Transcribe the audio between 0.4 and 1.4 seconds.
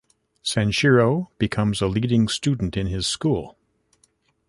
Sanshiro